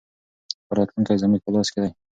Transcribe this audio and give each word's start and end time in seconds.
خو 0.65 0.71
راتلونکی 0.77 1.21
زموږ 1.23 1.41
په 1.43 1.49
لاس 1.55 1.67
کې 1.73 1.79
دی. 1.83 1.91